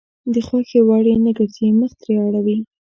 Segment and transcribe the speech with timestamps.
[0.33, 2.57] د خوښې وړ يې نه ګرځي مخ ترې اړوي.